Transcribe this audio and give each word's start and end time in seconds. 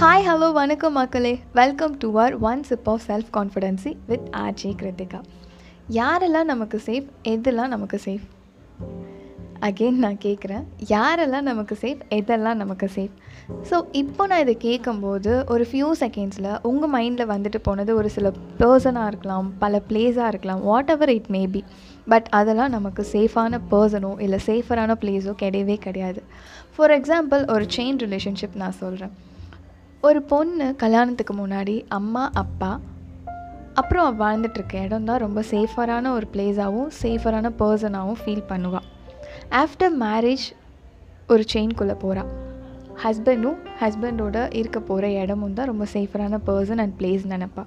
Hi 0.00 0.24
hello 0.24 0.52
வணக்கம் 0.52 0.92
மக்களே. 0.92 1.40
Welcome 1.52 1.98
to 1.98 2.08
our 2.10 2.38
one 2.40 2.62
sip 2.62 2.88
of 2.88 3.02
self 3.08 3.30
confidence 3.36 3.96
with 4.06 4.26
RJ 4.36 4.70
Krithika 4.74 5.20
யாரெல்லாம் 5.88 6.44
நமக்கு 6.44 6.80
safe 6.86 7.06
எதெல்லாம் 7.22 7.66
நமக்கு 7.66 7.98
சேஃப் 8.04 8.26
அகெயின் 9.60 9.98
நான் 9.98 10.18
கேட்குறேன் 10.24 10.64
யாரெல்லாம் 10.88 11.40
நமக்கு 11.40 11.76
சேஃப் 11.80 12.02
எதெல்லாம் 12.10 12.54
நமக்கு 12.54 12.86
சேஃப் 12.94 13.14
ஸோ 13.70 13.84
இப்போ 13.92 14.26
நான் 14.26 14.40
இதை 14.40 14.56
கேட்கும்போது 14.56 15.44
ஒரு 15.46 15.66
ஃபியூ 15.72 15.90
செகண்ட்ஸில் 16.00 16.60
உங்கள் 16.62 16.90
மைண்டில் 16.90 17.26
வந்துட்டு 17.26 17.58
போனது 17.58 17.94
ஒரு 17.94 18.08
சில 18.08 18.32
பர்சனாக 18.58 19.06
இருக்கலாம் 19.06 19.54
பல 19.58 19.82
பிளேஸாக 19.88 20.28
இருக்கலாம் 20.28 20.60
what 20.60 20.90
ever 20.90 21.08
it 21.08 21.30
maybe 21.30 21.64
but 22.04 22.28
அதெல்லாம் 22.30 22.70
நமக்கு 22.70 23.06
சேஃபான 23.12 23.60
பர்சனோ 23.70 24.20
இல்லை 24.20 24.38
சேஃபரான 24.46 24.94
பிளேஸோ 25.00 25.34
கிடையவே 25.42 25.74
கிடையாது. 25.74 26.22
ஃபார் 26.76 26.90
எக்ஸாம்பிள் 26.90 27.50
ஒரு 27.50 27.66
செயின் 27.76 27.96
ரிலேஷன்ஷிப் 27.96 28.54
நான் 28.54 28.72
சொல்கிறேன் 28.72 29.16
ஒரு 30.00 30.22
பொண்ணு 30.22 30.76
கல்யாணத்துக்கு 30.76 31.34
முன்னாடி 31.34 31.84
அம்மா 31.88 32.30
அப்பா 32.34 32.80
அப்புறம் 33.74 34.04
அவள் 34.04 34.20
வாழ்ந்துட்டுருக்க 34.26 34.84
இடம் 34.84 35.04
தான் 35.04 35.18
ரொம்ப 35.18 35.40
சேஃபரான 35.50 36.10
ஒரு 36.10 36.26
பிளேஸாகவும் 36.32 36.90
சேஃபரான 37.02 37.50
பர்சனாகவும் 37.58 38.20
ஃபீல் 38.24 38.44
பண்ணுவாள் 38.48 38.86
ஆஃப்டர் 39.50 39.96
மேரேஜ் 40.00 40.46
ஒரு 41.28 41.44
செயின்குள்ளே 41.52 41.94
போகிறாள் 41.98 42.30
ஹஸ்பண்டும் 43.04 43.58
ஹஸ்பண்டோட 43.80 44.54
இருக்க 44.54 44.80
போகிற 44.80 45.10
இடமும் 45.10 45.54
தான் 45.54 45.66
ரொம்ப 45.66 45.86
சேஃபரான 45.92 46.38
person 46.46 46.78
and 46.78 47.00
place 47.00 47.26
நினப்பா. 47.28 47.64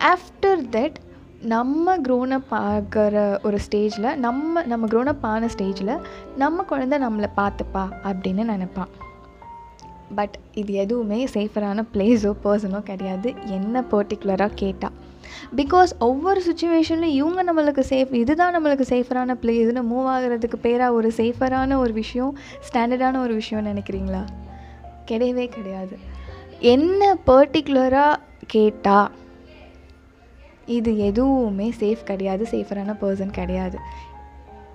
after 0.00 0.62
that 0.70 0.94
நம்ம 1.40 1.96
க்ரோனப் 1.96 2.50
ஆகிற 2.50 3.40
ஒரு 3.42 3.58
ஸ்டேஜில் 3.70 4.14
நம்ம 4.14 4.62
நம்ம 4.62 4.86
க்ரோனப் 4.86 5.22
ஆன 5.22 5.46
ஸ்டேஜில் 5.46 5.98
நம்ம 6.36 6.64
குழந்த 6.70 6.98
நம்மளை 6.98 7.26
பார்த்துப்பா 7.36 7.88
அப்படின்னு 8.04 8.44
நினப்பான் 8.44 8.88
பட் 10.14 10.34
இது 10.54 10.72
எதுவுமே 10.72 11.26
சேஃபரான 11.26 11.84
பிளேஸோ 11.94 12.32
பர்சனோ 12.44 12.82
கிடையாது. 12.82 13.34
என்ன 13.46 13.84
பர்டிகுலராக 13.90 14.54
கேட்டால் 14.54 14.92
பிகாஸ் 15.56 15.90
ஒவ்வொரு 15.98 16.42
சுச்சுவேஷன்லையும் 16.46 17.18
இவங்க 17.20 17.40
நம்மளுக்கு 17.44 17.82
சேஃப் 17.88 18.14
இதுதான் 18.14 18.54
நம்மளுக்கு 18.56 18.84
சேஃபரான 18.88 19.36
பிளேஸ்னு 19.42 19.82
மூவ் 19.82 20.08
ஆகிறதுக்கு 20.14 20.56
பேராக 20.62 20.92
ஒரு 20.92 21.12
சேஃபரான 21.16 21.76
ஒரு 21.76 21.92
விஷயம் 21.92 22.38
ஸ்டாண்டர்டான 22.68 23.20
ஒரு 23.20 23.40
விஷயம்னு 23.40 23.72
நினைக்கிறீங்களா? 23.72 24.24
கிடையவே 25.10 25.48
கிடையாது. 25.48 25.98
என்ன 26.60 27.16
பர்டிகுலராக 27.26 28.16
கேட்டால் 28.46 29.10
இது 30.66 30.98
எதுவுமே 30.98 31.72
சேஃப் 31.80 32.02
கிடையாது 32.04 32.46
சேஃபரான 32.50 32.96
பர்சன் 33.00 33.30
கிடையாது. 33.30 33.78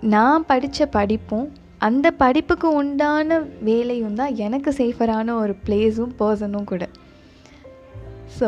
நான் 0.02 0.46
படித்த 0.46 0.86
படிப்பும் 0.86 1.52
அந்த 1.88 2.08
படிப்புக்கு 2.22 2.68
உண்டான 2.80 3.38
வேலையும் 3.68 4.18
தான் 4.20 4.36
எனக்கு 4.46 4.72
சேஃபரான 4.80 5.36
ஒரு 5.44 5.54
பிளேஸும் 5.66 6.14
பர்சனும் 6.20 6.68
கூட. 6.72 6.84
ஸோ 8.38 8.48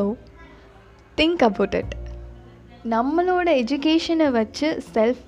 திங்க் 1.17 1.43
அபவுட் 1.47 1.75
இட் 1.79 1.93
நம்மளோட 2.93 3.47
எஜுகேஷனை 3.63 4.27
வச்சு 4.39 4.67
செல்ஃப் 4.95 5.21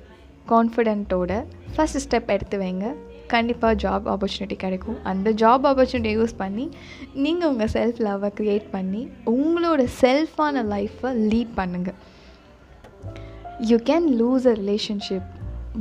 கான்ஃபிடென்ட்டோட 0.51 1.31
ஃபஸ்ட் 1.75 2.01
ஸ்டெப் 2.05 2.31
எடுத்து 2.35 2.57
வைங்க. 2.63 2.87
கண்டிப்பாக 3.33 3.75
ஜாப் 3.83 4.07
ஆப்பர்ச்சுனிட்டி 4.13 4.57
கிடைக்கும். 4.63 4.97
அந்த 5.11 5.31
ஜாப் 5.43 5.63
ஆப்பர்ச்சுனிட்டியை 5.69 6.17
யூஸ் 6.19 6.35
பண்ணி 6.43 6.65
நீங்கள் 7.25 7.49
உங்கள் 7.51 7.71
செல்ஃப் 7.77 8.01
லவ்வை 8.07 8.31
க்ரியேட் 8.39 8.67
பண்ணி 8.75 9.01
உங்களோட 9.35 9.87
செல்ஃபான 10.01 10.63
லைஃப்பை 10.73 11.11
லீட் 11.31 11.55
பண்ணுங்கள் 11.61 11.97
you 13.71 13.79
can 13.91 14.07
lose 14.21 14.47
a 14.53 14.55
relationship 14.61 15.29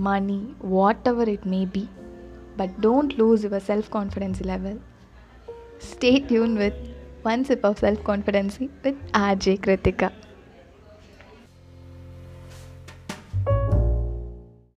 money, 0.06 0.41
whatever 0.77 1.25
it 1.34 1.42
may 1.47 1.64
be. 1.75 1.83
But 2.56 2.80
don't 2.80 3.16
lose 3.19 3.44
your 3.44 3.60
self 3.60 3.91
confidence 3.91 4.41
level. 4.41 4.80
Stay 5.78 6.20
tuned 6.20 6.58
with 6.58 6.74
One 7.22 7.44
Sip 7.44 7.64
of 7.64 7.78
Self 7.78 8.02
Confidence 8.05 8.58
with 8.58 8.94
RJ 9.12 9.60
Kritika. 9.60 10.12